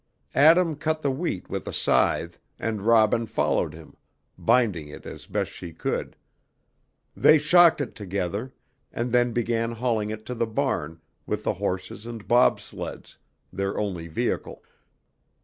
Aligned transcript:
Adam 0.33 0.75
cut 0.75 1.03
the 1.03 1.11
wheat 1.11 1.47
with 1.47 1.67
a 1.67 1.71
scythe, 1.71 2.39
and 2.57 2.81
Robin 2.87 3.27
followed 3.27 3.75
him, 3.75 3.95
binding 4.35 4.87
it 4.87 5.05
as 5.05 5.27
best 5.27 5.51
she 5.51 5.71
could. 5.71 6.15
They 7.15 7.37
shocked 7.37 7.81
it 7.81 7.93
together, 7.93 8.51
and 8.91 9.11
then 9.11 9.31
began 9.31 9.73
hauling 9.73 10.09
it 10.09 10.25
to 10.25 10.33
the 10.33 10.47
barn 10.47 10.99
with 11.27 11.43
the 11.43 11.53
horses 11.53 12.07
and 12.07 12.27
bob 12.27 12.59
sleds, 12.59 13.19
their 13.53 13.77
only 13.77 14.07
vehicle. 14.07 14.63